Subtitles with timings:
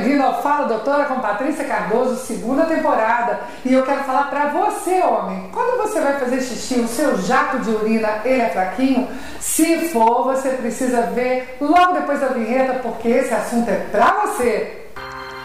[0.00, 3.40] bem-vindo ao Fala Doutora com Patrícia Cardoso, segunda temporada.
[3.64, 7.58] E eu quero falar para você, homem, quando você vai fazer xixi, o seu jato
[7.58, 9.08] de urina, ele é fraquinho?
[9.38, 14.86] Se for, você precisa ver logo depois da vinheta, porque esse assunto é para você.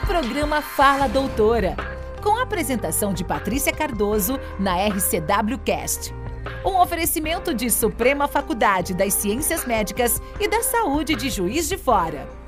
[0.07, 1.75] Programa Fala Doutora,
[2.23, 6.15] com a apresentação de Patrícia Cardoso na RCW Cast.
[6.65, 12.44] Um oferecimento de Suprema Faculdade das Ciências Médicas e da Saúde de Juiz de Fora.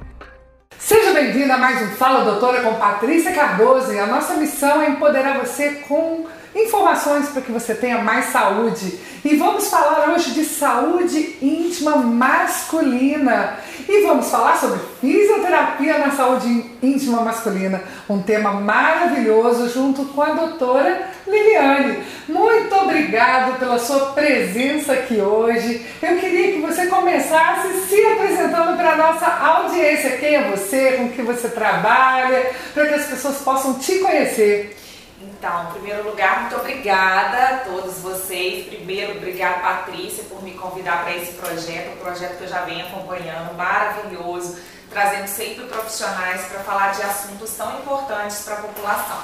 [0.80, 4.90] Seja bem-vinda a mais um Fala Doutora com Patrícia Cardoso e a nossa missão é
[4.90, 6.26] empoderar você com
[6.64, 9.00] informações para que você tenha mais saúde.
[9.24, 13.58] E vamos falar hoje de saúde íntima masculina.
[13.88, 20.34] E vamos falar sobre fisioterapia na saúde íntima masculina, um tema maravilhoso junto com a
[20.34, 22.00] doutora Liliane.
[22.28, 25.86] Muito obrigado pela sua presença aqui hoje.
[26.02, 30.18] Eu queria que você começasse se apresentando para a nossa audiência.
[30.18, 34.76] Quem é você, com que você trabalha, para que as pessoas possam te conhecer.
[35.20, 38.68] Então, em primeiro lugar, muito obrigada a todos vocês.
[38.68, 42.86] Primeiro, obrigada Patrícia por me convidar para esse projeto, um projeto que eu já venho
[42.86, 44.60] acompanhando, maravilhoso,
[44.92, 49.24] trazendo sempre profissionais para falar de assuntos tão importantes para a população.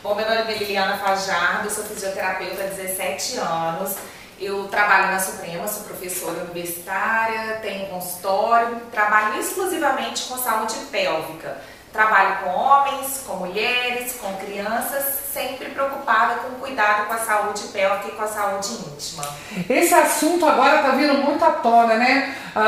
[0.00, 3.96] Bom, meu nome é Liliana Fajardo, sou fisioterapeuta há 17 anos.
[4.40, 11.60] Eu trabalho na Suprema, sou professora universitária, tenho consultório, trabalho exclusivamente com saúde pélvica
[11.92, 18.08] Trabalho com homens, com mulheres, com crianças, sempre preocupada com cuidado com a saúde pélvica
[18.08, 19.24] e com a saúde íntima.
[19.68, 22.34] Esse assunto agora está vindo muito à tona, né?
[22.56, 22.58] Uh,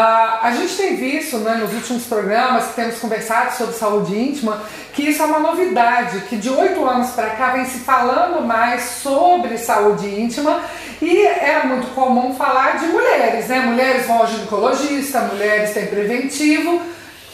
[0.42, 5.08] a gente tem visto né, nos últimos programas que temos conversado sobre saúde íntima que
[5.08, 9.56] isso é uma novidade, que de oito anos para cá vem se falando mais sobre
[9.56, 10.60] saúde íntima
[11.00, 13.60] e era muito comum falar de mulheres, né?
[13.60, 16.80] Mulheres vão ao ginecologista, mulheres têm preventivo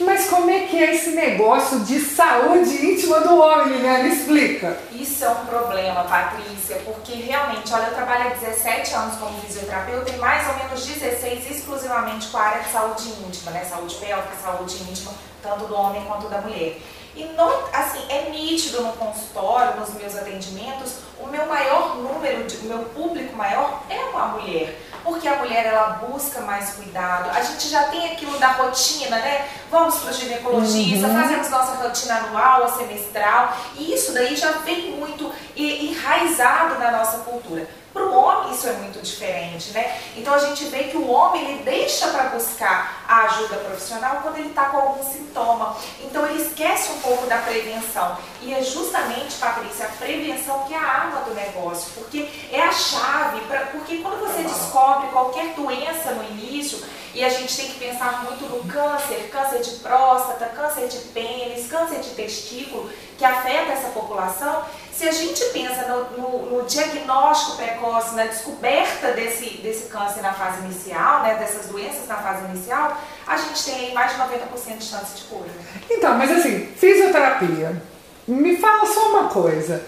[0.00, 4.08] mas como é que é esse negócio de saúde íntima do homem, Liliana?
[4.08, 4.78] Explica.
[4.92, 10.10] Isso é um problema, Patrícia, porque realmente, olha, eu trabalho há 17 anos como fisioterapeuta
[10.10, 13.64] e mais ou menos 16 exclusivamente com a área de saúde íntima, né?
[13.64, 16.78] Saúde pélvica, saúde íntima, tanto do homem quanto da mulher.
[17.14, 22.56] E não, assim, é nítido no consultório, nos meus atendimentos, o meu maior número, de,
[22.58, 27.30] o meu público maior é uma mulher porque a mulher ela busca mais cuidado.
[27.30, 29.48] A gente já tem aquilo da rotina, né?
[29.70, 31.22] Vamos para o ginecologista, uhum.
[31.22, 37.18] fazemos nossa rotina anual ou semestral, e isso daí já vem muito enraizado na nossa
[37.18, 37.68] cultura.
[37.92, 39.98] Para o homem isso é muito diferente, né?
[40.16, 44.36] Então a gente vê que o homem ele deixa para buscar a ajuda profissional quando
[44.38, 45.76] ele está com algum sintoma.
[46.00, 48.16] Então ele esquece um pouco da prevenção.
[48.42, 52.72] E é justamente, Patrícia, a prevenção que é a arma do negócio, porque é a
[52.72, 56.82] chave, pra, porque quando você descobre qualquer doença no início,
[57.14, 61.68] e a gente tem que pensar muito no câncer, câncer de próstata, câncer de pênis,
[61.68, 67.56] câncer de testículo, que afeta essa população, se a gente pensa no, no, no, diagnóstico
[67.56, 72.96] precoce, na descoberta desse, desse câncer na fase inicial, né, dessas doenças na fase inicial,
[73.26, 75.50] a gente tem aí mais de 90% de chance de cura.
[75.90, 77.82] Então, mas assim, fisioterapia.
[78.28, 79.84] Me fala só uma coisa.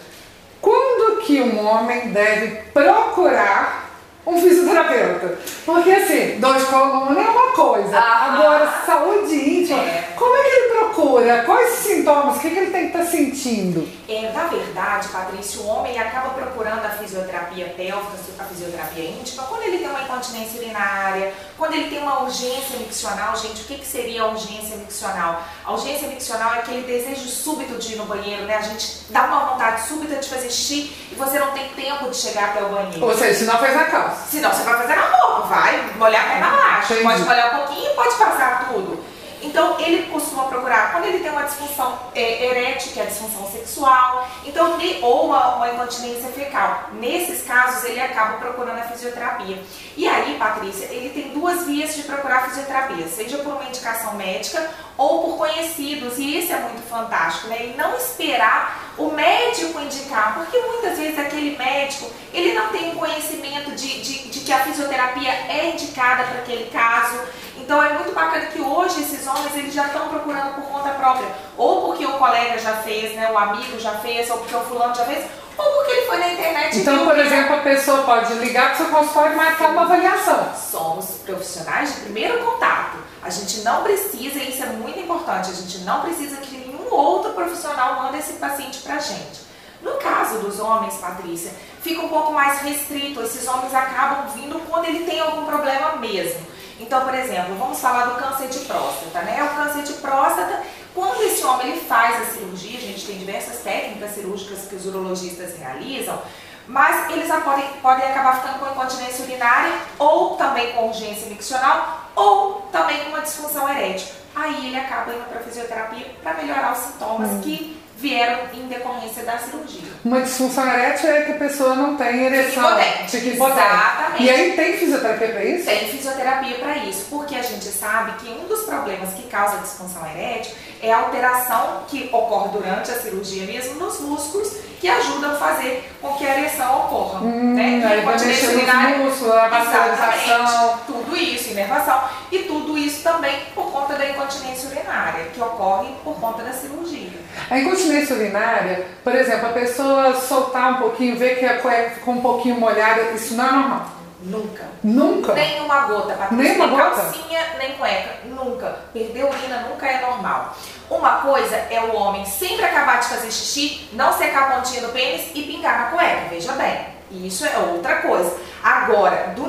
[0.61, 3.82] Quando que um homem deve procurar
[4.27, 5.39] um fisioterapeuta.
[5.65, 7.99] Porque assim, dor de coluna é uma coisa.
[7.99, 10.15] Ah, Agora, saúde íntima, é.
[10.17, 11.43] como é que ele procura?
[11.45, 12.37] Quais os sintomas?
[12.37, 13.89] O que, que ele tem que estar tá sentindo?
[14.09, 19.63] É, na verdade, Patrícia, o homem acaba procurando a fisioterapia pélvica, a fisioterapia íntima, quando
[19.63, 23.37] ele tem uma incontinência urinária, quando ele tem uma urgência miccional.
[23.37, 25.43] Gente, o que, que seria a urgência miccional?
[25.65, 28.57] A urgência miccional é aquele desejo súbito de ir no banheiro, né?
[28.57, 32.17] A gente dá uma vontade súbita de fazer xixi e você não tem tempo de
[32.17, 33.05] chegar até o banheiro.
[33.05, 34.12] Ou seja, se não faz na calça.
[34.29, 36.95] Senão você vai fazer na roupa, vai molhar a perna baixa.
[36.95, 39.12] Pode molhar um pouquinho, pode passar tudo.
[39.43, 43.47] Então, ele costuma procurar quando ele tem uma disfunção é, erétil, que é a disfunção
[43.51, 46.91] sexual, então, ou uma, uma, incontinência fecal.
[46.93, 49.63] Nesses casos, ele acaba procurando a fisioterapia.
[49.97, 54.71] E aí, Patrícia, ele tem duas vias de procurar fisioterapia, seja por uma indicação médica
[54.97, 57.67] ou por conhecidos, e isso é muito fantástico, né?
[57.67, 63.73] E não esperar o médico indicar, porque muitas vezes aquele médico, ele não tem conhecimento
[63.73, 67.19] de, de, de que a fisioterapia é indicada para aquele caso,
[67.63, 71.29] então é muito bacana que hoje esses homens eles já estão procurando por conta própria,
[71.57, 74.95] ou porque o colega já fez, né, o amigo já fez, ou porque o fulano
[74.95, 75.25] já fez,
[75.57, 78.77] ou porque ele foi na internet Então, por exemplo, a pessoa pode ligar para o
[78.79, 80.53] seu consultório e marcar uma avaliação.
[80.55, 82.99] Somos profissionais de primeiro contato.
[83.23, 86.93] A gente não precisa, e isso é muito importante, a gente não precisa que nenhum
[86.93, 89.53] outro profissional mande esse paciente para a gente.
[89.81, 93.21] No caso dos homens, Patrícia, fica um pouco mais restrito.
[93.21, 96.52] Esses homens acabam vindo quando ele tem algum problema mesmo.
[96.83, 99.43] Então, por exemplo, vamos falar do câncer de próstata, né?
[99.45, 100.63] O câncer de próstata,
[100.95, 104.85] quando esse homem ele faz a cirurgia, a gente tem diversas técnicas cirúrgicas que os
[104.85, 106.21] urologistas realizam,
[106.67, 112.63] mas eles podem, podem acabar ficando com incontinência urinária ou também com urgência miccional ou
[112.73, 114.09] também com uma disfunção erétil.
[114.35, 117.41] Aí ele acaba indo para fisioterapia para melhorar os sintomas hum.
[117.43, 119.93] que vieram em decorrência da cirurgia.
[120.05, 122.65] Uma disfunção erétil é que a pessoa não tem ereção.
[123.09, 124.23] Fica Exatamente.
[124.25, 125.65] E aí tem fisioterapia para isso?
[125.65, 130.05] Tem fisioterapia para isso, porque a gente sabe que um dos problemas que causa disfunção
[130.11, 130.53] erétil
[130.83, 135.89] é a alteração que ocorre durante a cirurgia mesmo nos músculos que ajudam a fazer
[136.01, 137.21] com que a ereção ocorra.
[137.21, 137.81] Hum, né?
[137.87, 140.79] Aí vai mexer nos músculos, a vascularização.
[140.89, 142.03] Tudo isso, inervação.
[142.33, 147.22] E tudo isso também por conta da incontinência urinária, que ocorre por conta da cirurgia.
[147.53, 152.15] A incontinência urinária, por exemplo, a pessoa soltar um pouquinho, ver que a cueca ficou
[152.15, 153.87] um pouquinho molhada, isso não é normal.
[154.23, 154.65] Nunca.
[154.83, 155.35] Nunca?
[155.35, 156.45] Nem uma gota, Patrícia.
[156.45, 157.03] Nem uma gota?
[157.03, 158.11] calcinha, nem cueca.
[158.25, 158.79] Nunca.
[158.95, 160.57] Perder urina nunca é normal.
[160.89, 164.89] Uma coisa é o homem sempre acabar de fazer xixi, não secar a pontinha do
[164.91, 166.29] pênis e pingar na cueca.
[166.31, 166.87] Veja bem.
[167.11, 168.35] Isso é outra coisa.
[168.65, 169.49] Agora, do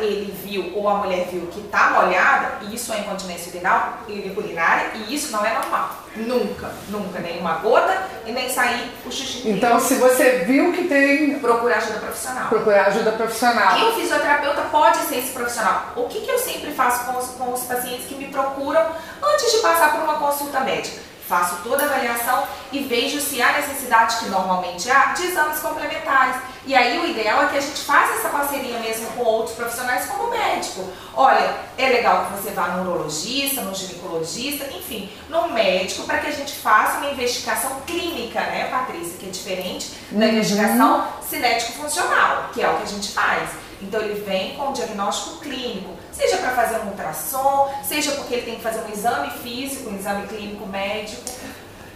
[0.00, 3.98] ele viu ou a mulher viu que tá molhada, isso é incontinência urinal,
[4.36, 5.90] urinária e isso não é normal.
[6.16, 9.50] Nunca, nunca, nenhuma gota e nem sair o xixi.
[9.50, 11.38] Então, se você viu que tem.
[11.38, 12.48] Procurar ajuda profissional.
[12.48, 13.78] Procurar ajuda profissional.
[13.78, 15.92] E o fisioterapeuta pode ser esse profissional.
[15.94, 18.86] O que, que eu sempre faço com os, com os pacientes que me procuram
[19.22, 21.00] antes de passar por uma consulta médica?
[21.28, 26.36] Faço toda a avaliação e vejo se há necessidade, que normalmente há, de exames complementares.
[26.64, 30.06] E aí o ideal é que a gente faça essa parceria mesmo com outros profissionais,
[30.06, 30.84] como médico.
[31.14, 36.28] Olha, é legal que você vá no urologista, no ginecologista, enfim, no médico, para que
[36.28, 40.32] a gente faça uma investigação clínica, né, Patrícia, que é diferente da uhum.
[40.32, 43.50] investigação cinético-funcional, que é o que a gente faz.
[43.80, 48.42] Então ele vem com um diagnóstico clínico, seja para fazer um ultrassom, seja porque ele
[48.42, 51.22] tem que fazer um exame físico, um exame clínico médico.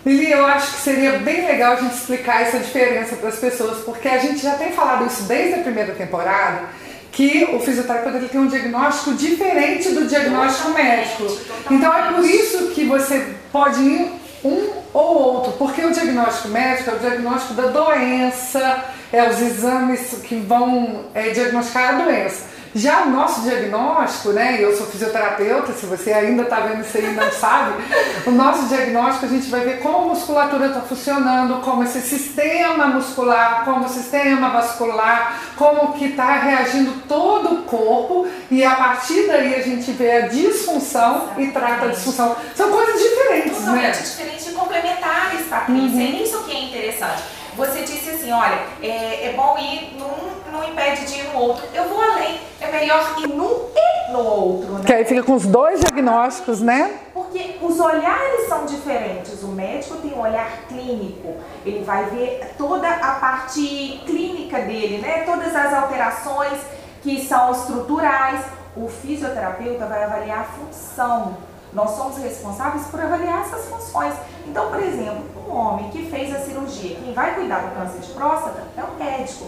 [0.04, 3.84] Lili, eu acho que seria bem legal a gente explicar essa diferença para as pessoas,
[3.84, 6.68] porque a gente já tem falado isso desde a primeira temporada,
[7.12, 11.38] que o fisioterapeuta ele tem um diagnóstico diferente do diagnóstico médico.
[11.70, 14.12] Então é por isso que você pode ir
[14.42, 20.16] um ou outro, porque o diagnóstico médico é o diagnóstico da doença, é os exames
[20.24, 22.44] que vão é, diagnosticar a doença.
[22.74, 24.58] Já o nosso diagnóstico, né?
[24.60, 27.82] Eu sou fisioterapeuta, se você ainda está vendo isso aí e não sabe,
[28.26, 32.86] o nosso diagnóstico a gente vai ver como a musculatura está funcionando, como esse sistema
[32.86, 39.26] muscular, como o sistema vascular, como que está reagindo todo o corpo e a partir
[39.26, 41.48] daí a gente vê a disfunção Exatamente.
[41.48, 42.36] e trata a disfunção.
[42.54, 44.02] São coisas diferentes, Totalmente né?
[44.02, 45.88] diferentes e complementares, Patrícia.
[45.88, 46.00] Uhum.
[46.00, 47.22] É isso que é interessante.
[47.56, 50.29] Você disse assim, olha, é, é bom ir num
[50.60, 51.66] não impede de ir no outro.
[51.72, 52.38] Eu vou além.
[52.60, 54.84] É melhor ir num e no outro, né?
[54.84, 56.98] Que aí fica com os dois diagnósticos, né?
[57.14, 59.42] Porque os olhares são diferentes.
[59.42, 61.36] O médico tem um olhar clínico.
[61.64, 65.22] Ele vai ver toda a parte clínica dele, né?
[65.24, 66.60] Todas as alterações
[67.02, 68.44] que são estruturais.
[68.76, 71.36] O fisioterapeuta vai avaliar a função.
[71.72, 74.14] Nós somos responsáveis por avaliar essas funções.
[74.46, 78.12] Então, por exemplo, um homem que fez a cirurgia, quem vai cuidar do câncer de
[78.12, 79.46] próstata é o médico.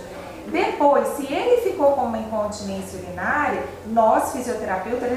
[0.51, 5.11] Depois, se ele ficou com uma incontinência urinária, nós fisioterapeutas,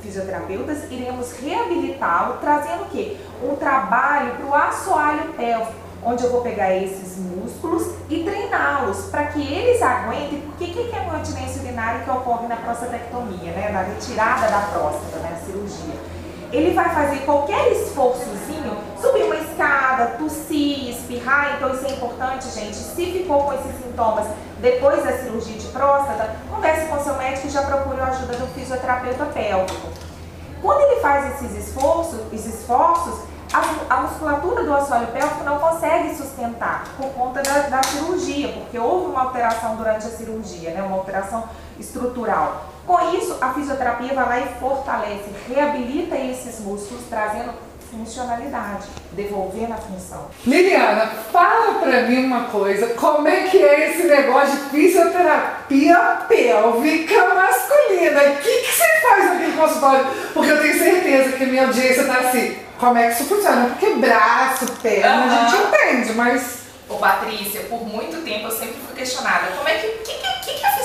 [0.00, 3.16] fisioterapeutas iremos reabilitá-lo, trazendo o quê?
[3.42, 5.72] Um trabalho para o assoalho pélvico,
[6.04, 10.96] onde eu vou pegar esses músculos e treiná-los para que eles aguentem, porque o que
[10.96, 13.70] é incontinência urinária que ocorre na prostatectomia, né?
[13.72, 15.42] na retirada da próstata, na né?
[15.44, 16.17] cirurgia?
[16.52, 22.76] Ele vai fazer qualquer esforçozinho, subir uma escada, tossir, espirrar, então isso é importante, gente.
[22.76, 24.26] Se ficou com esses sintomas
[24.60, 28.46] depois da cirurgia de próstata, converse com seu médico e já procure a ajuda do
[28.54, 29.88] fisioterapeuta pélvico.
[30.62, 33.20] Quando ele faz esses esforços, esses esforços
[33.52, 38.78] a, a musculatura do assoalho pélvico não consegue sustentar por conta da, da cirurgia, porque
[38.78, 41.44] houve uma alteração durante a cirurgia, né, uma alteração
[41.78, 42.64] estrutural.
[42.88, 47.52] Com isso, a fisioterapia vai lá e fortalece, reabilita esses músculos, trazendo
[47.90, 50.30] funcionalidade, devolvendo a função.
[50.46, 57.34] Liliana, fala pra mim uma coisa, como é que é esse negócio de fisioterapia pélvica
[57.34, 58.22] masculina?
[58.22, 60.06] O que, que você faz aqui no consultório?
[60.32, 63.66] Porque eu tenho certeza que a minha audiência tá assim, como é que isso funciona?
[63.66, 65.44] Porque braço, perna, uhum.
[65.44, 69.74] a gente entende, mas Ô Patrícia, por muito tempo eu sempre fui questionada, como é
[69.74, 70.17] que, que,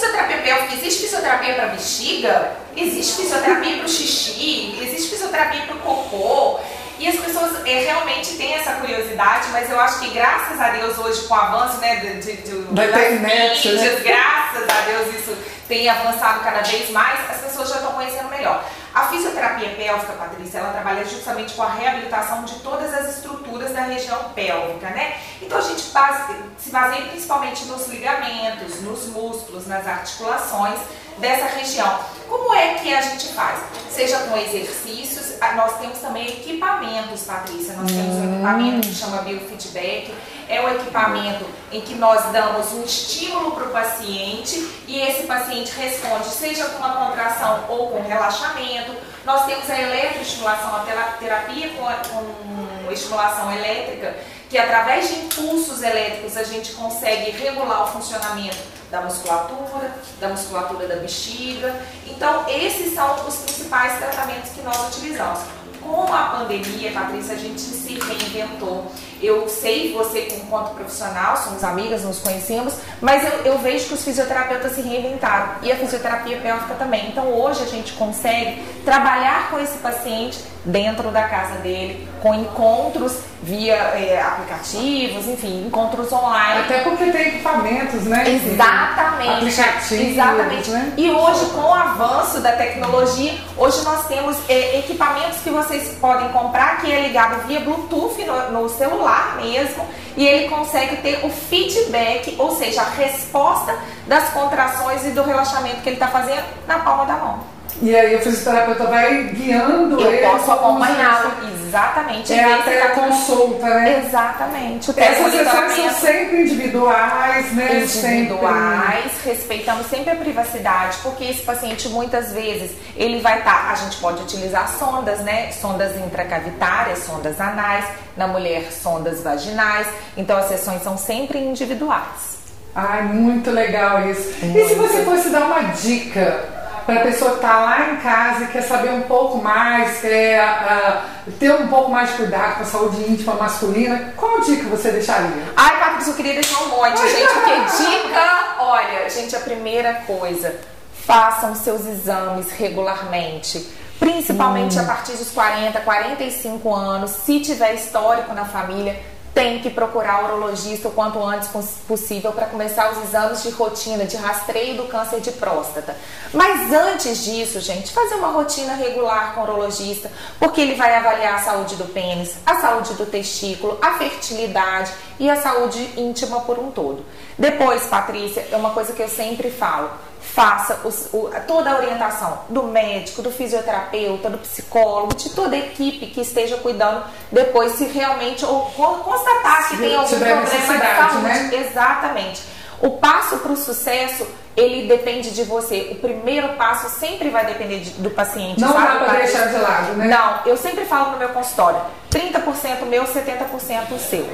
[0.04, 0.74] fisioterapia pélvica?
[0.76, 2.52] Existe fisioterapia para bexiga?
[2.76, 4.78] Existe fisioterapia para o xixi?
[4.82, 6.60] Existe fisioterapia para o cocô?
[7.00, 10.98] E as pessoas é, realmente têm essa curiosidade, mas eu acho que graças a Deus
[10.98, 14.02] hoje com o avanço né, de, de, de da internet, mídias, né?
[14.04, 15.36] graças a Deus isso
[15.68, 18.64] tem avançado cada vez mais, as pessoas já estão conhecendo melhor.
[18.94, 23.82] A fisioterapia pélvica, Patrícia, ela trabalha justamente com a reabilitação de todas as estruturas da
[23.82, 25.20] região pélvica, né?
[25.42, 30.80] Então a gente base, se baseia principalmente nos ligamentos, nos músculos, nas articulações
[31.18, 32.00] dessa região.
[32.28, 33.60] Como é que a gente faz?
[33.90, 37.74] Seja com exercícios, nós temos também equipamentos, Patrícia.
[37.74, 40.14] Nós temos um equipamento que chama biofeedback.
[40.50, 45.72] É um equipamento em que nós damos um estímulo para o paciente e esse paciente
[45.78, 48.94] responde, seja com uma contração ou com relaxamento.
[49.26, 50.80] Nós temos a eletroestimulação, a
[51.20, 54.16] terapia com, a, com estimulação elétrica,
[54.50, 60.88] que através de impulsos elétricos a gente consegue regular o funcionamento da musculatura, da musculatura
[60.88, 61.76] da bexiga.
[62.06, 65.40] Então, esses são os principais tratamentos que nós utilizamos.
[65.82, 68.92] Com a pandemia, Patrícia, a gente se reinventou.
[69.22, 74.04] Eu sei você, enquanto profissional, somos amigas, nos conhecemos, mas eu, eu vejo que os
[74.04, 77.08] fisioterapeutas se reinventaram e a fisioterapia pélvica também.
[77.08, 83.20] Então, hoje a gente consegue trabalhar com esse paciente dentro da casa dele, com encontros
[83.42, 86.62] via é, aplicativos, enfim, encontros online.
[86.62, 88.24] Até porque tem equipamentos, né?
[88.30, 89.32] Exatamente.
[89.32, 90.08] Aplicativos.
[90.08, 90.72] Exatamente.
[90.72, 90.94] Né?
[90.96, 96.30] E hoje, com o avanço da tecnologia, hoje nós temos é, equipamentos que vocês podem
[96.34, 99.86] comprar que é ligado via Bluetooth no, no celular mesmo
[100.18, 103.76] e ele consegue ter o feedback, ou seja, a resposta
[104.08, 107.40] das contrações e do relaxamento que ele está fazendo na palma da mão.
[107.82, 110.28] E aí o fisioterapeuta vai guiando Eu ele.
[110.28, 111.32] posso acompanhá-lo,
[111.74, 112.34] exatamente.
[112.34, 114.04] É a se tá tudo- teleconsulta, né?
[114.06, 114.92] Exatamente.
[114.92, 117.82] Essas sessões são telemonitoramento sempre individuais, né?
[117.84, 123.98] individuais, respeitando sempre a privacidade, porque esse paciente muitas vezes ele vai estar, a gente
[123.98, 125.52] pode utilizar sondas, né?
[125.52, 132.04] Sondas intracavitárias, sondas anais, na mulher sondas vaginais, então as sessões são sempre individuais.
[132.34, 132.44] Sempre...
[132.76, 134.30] Ai, muito legal isso.
[134.30, 134.76] E se Muito.
[134.76, 136.53] você fosse dar uma dica
[136.86, 140.40] para a pessoa que está lá em casa e quer saber um pouco mais, quer
[140.40, 141.06] ah,
[141.40, 145.44] ter um pouco mais de cuidado com a saúde íntima masculina, qual dica você deixaria?
[145.56, 150.60] Ai, Patrícia, eu queria deixar um monte, gente, porque dica, olha, gente, a primeira coisa,
[151.06, 153.66] façam seus exames regularmente.
[154.00, 159.00] Principalmente a partir dos 40, 45 anos, se tiver histórico na família,
[159.34, 163.50] tem que procurar o urologista o quanto antes pos- possível para começar os exames de
[163.50, 165.96] rotina, de rastreio do câncer de próstata.
[166.32, 171.36] Mas antes disso, gente, fazer uma rotina regular com o urologista, porque ele vai avaliar
[171.36, 176.60] a saúde do pênis, a saúde do testículo, a fertilidade e a saúde íntima por
[176.60, 177.04] um todo.
[177.38, 179.90] Depois, Patrícia, é uma coisa que eu sempre falo
[180.24, 185.60] faça os- o- toda a orientação do médico, do fisioterapeuta, do psicólogo, de toda a
[185.60, 190.42] equipe que esteja cuidando depois se realmente ou con- constatar que Se tem algum problema
[190.44, 191.18] de saúde.
[191.24, 191.50] né?
[191.54, 192.42] Exatamente.
[192.82, 194.28] O passo para o sucesso,
[194.58, 195.90] ele depende de você.
[195.92, 198.60] O primeiro passo sempre vai depender de- do paciente.
[198.60, 200.08] Não sabe, dá para deixar de lado, né?
[200.08, 204.28] Não, eu sempre falo no meu consultório, 30% meu, 70% seu.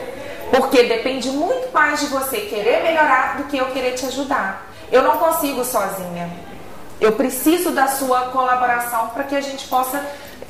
[0.52, 4.68] Porque depende muito mais de você querer melhorar do que eu querer te ajudar.
[4.92, 6.30] Eu não consigo sozinha.
[7.00, 10.02] Eu preciso da sua colaboração para que a gente possa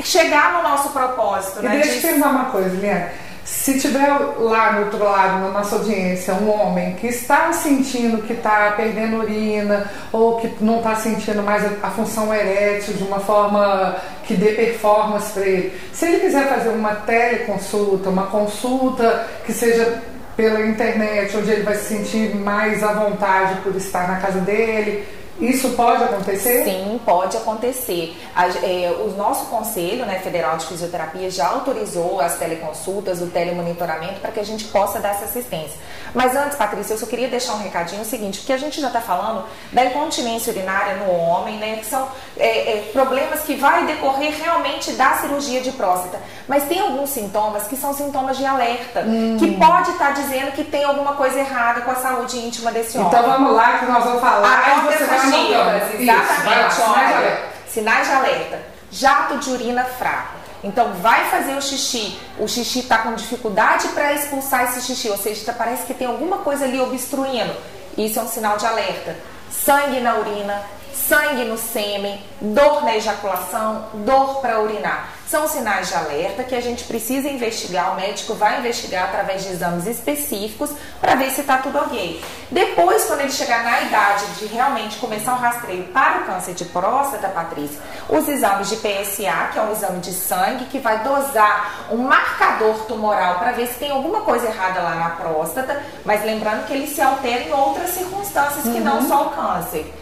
[0.03, 1.71] chegar no nosso propósito, E né?
[1.71, 3.05] deixa eu de- te perguntar uma coisa, Liane.
[3.45, 8.33] Se tiver lá no outro lado, na nossa audiência, um homem que está sentindo que
[8.33, 13.19] está perdendo urina ou que não está sentindo mais a, a função erétil de uma
[13.19, 19.51] forma que dê performance para ele, se ele quiser fazer uma teleconsulta, uma consulta que
[19.51, 19.99] seja
[20.39, 25.05] pela internet, onde ele vai se sentir mais à vontade por estar na casa dele,
[25.37, 26.63] isso pode acontecer?
[26.63, 28.17] Sim, pode acontecer.
[28.33, 34.21] A- é, o nosso Conselho né, Federal de Fisioterapia já autorizou as teleconsultas, o telemonitoramento,
[34.21, 35.77] para que a gente possa dar essa assistência.
[36.13, 38.87] Mas antes, Patrícia, eu só queria deixar um recadinho o seguinte, porque a gente já
[38.87, 43.85] está falando da incontinência urinária no homem, né, que são é, é, problemas que vai
[43.85, 46.19] decorrer realmente da cirurgia de próstata.
[46.47, 49.03] Mas tem alguns sintomas que são sintomas de alerta,
[49.37, 53.09] que pode estar dizendo que tem alguma coisa errada com a saúde íntima desse homem.
[53.09, 56.05] Então vamos lá que nós vamos falar Anota você vai dicas, Isso,
[56.43, 56.73] vai lá, exatamente.
[56.73, 57.17] sinais
[57.65, 58.59] de sinais de alerta.
[58.91, 60.38] Jato de urina fraco.
[60.63, 62.19] Então vai fazer o xixi.
[62.37, 66.07] O xixi está com dificuldade para expulsar esse xixi, ou seja, tá- parece que tem
[66.07, 67.53] alguma coisa ali obstruindo.
[67.97, 69.15] Isso é um sinal de alerta.
[69.51, 70.61] Sangue na urina,
[70.93, 75.19] sangue no sêmen, dor na ejaculação, dor para urinar.
[75.29, 79.49] São sinais de alerta que a gente precisa investigar, o médico vai investigar através de
[79.49, 82.19] exames específicos para ver se está tudo ok.
[82.49, 86.65] Depois, quando ele chegar na idade de realmente começar o rastreio para o câncer de
[86.65, 87.79] próstata, Patrícia,
[88.09, 92.85] os exames de PSA, que é um exame de sangue, que vai dosar um marcador
[92.87, 96.87] tumoral para ver se tem alguma coisa errada lá na próstata, mas lembrando que ele
[96.87, 99.93] se altera em outras circunstâncias que não só o câncer.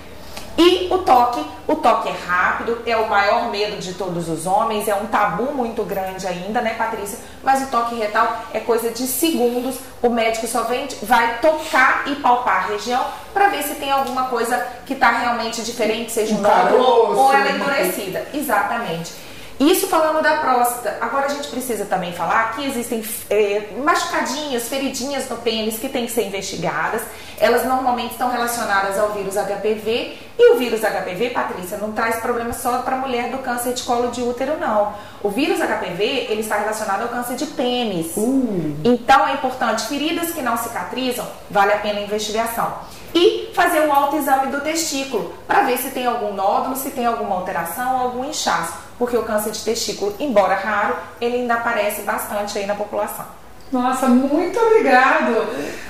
[0.58, 4.88] E o toque, o toque é rápido, é o maior medo de todos os homens,
[4.88, 7.20] é um tabu muito grande ainda, né, Patrícia?
[7.44, 9.78] Mas o toque retal é coisa de segundos.
[10.02, 14.24] O médico só vem, vai tocar e palpar a região para ver se tem alguma
[14.30, 18.26] coisa que está realmente diferente, seja um nódulo ou ela é endurecida.
[18.34, 19.27] Exatamente.
[19.60, 20.98] Isso falando da próstata.
[21.02, 26.06] Agora a gente precisa também falar que existem é, machucadinhas, feridinhas no pênis que têm
[26.06, 27.02] que ser investigadas.
[27.40, 30.18] Elas normalmente estão relacionadas ao vírus HPV.
[30.40, 33.82] E o vírus HPV, Patrícia, não traz problema só para a mulher do câncer de
[33.82, 34.94] colo de útero, não.
[35.24, 38.16] O vírus HPV, ele está relacionado ao câncer de pênis.
[38.16, 38.76] Uh.
[38.84, 42.72] Então é importante, feridas que não cicatrizam, vale a pena a investigação
[43.16, 47.36] e fazer um autoexame do testículo para ver se tem algum nódulo, se tem alguma
[47.36, 52.66] alteração algum inchaço porque o câncer de testículo, embora raro, ele ainda aparece bastante aí
[52.66, 53.26] na população.
[53.72, 55.46] Nossa, muito obrigado.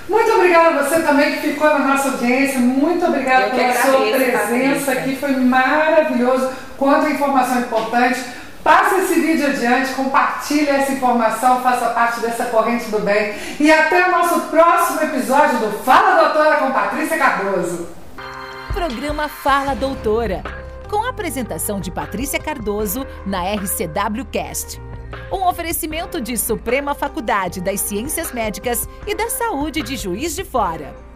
[0.09, 2.59] Muito obrigada a você também que ficou na nossa audiência.
[2.59, 5.15] Muito obrigada pela sua presença aqui.
[5.15, 6.49] Foi maravilhoso.
[6.77, 8.19] Quanta informação importante.
[8.63, 13.33] Passe esse vídeo adiante, compartilhe essa informação, faça parte dessa corrente do bem.
[13.61, 17.87] E até o nosso próximo episódio do Fala Doutora com Patrícia Cardoso.
[18.73, 24.81] Programa Fala Doutora com a apresentação de Patrícia Cardoso na RCW Cast.
[25.31, 31.06] Um oferecimento de Suprema Faculdade das Ciências Médicas e da Saúde de Juiz de Fora.